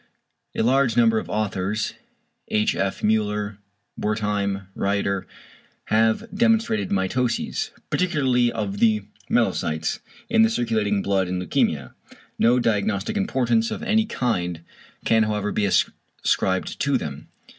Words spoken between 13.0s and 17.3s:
importance of any kind can however be ascribed to them.